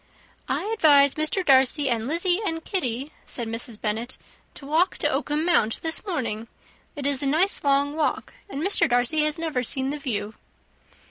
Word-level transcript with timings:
"I 0.49 0.63
advise 0.73 1.13
Mr. 1.13 1.45
Darcy, 1.45 1.87
and 1.87 2.07
Lizzy, 2.07 2.39
and 2.43 2.65
Kitty," 2.65 3.11
said 3.23 3.47
Mrs. 3.47 3.79
Bennet, 3.79 4.17
"to 4.55 4.65
walk 4.65 4.97
to 4.97 5.07
Oakham 5.07 5.45
Mount 5.45 5.79
this 5.83 6.03
morning. 6.07 6.47
It 6.95 7.05
is 7.05 7.21
a 7.21 7.27
nice 7.27 7.63
long 7.63 7.95
walk, 7.95 8.33
and 8.49 8.63
Mr. 8.63 8.89
Darcy 8.89 9.21
has 9.25 9.37
never 9.37 9.61
seen 9.61 9.91
the 9.91 9.99
view." 9.99 10.33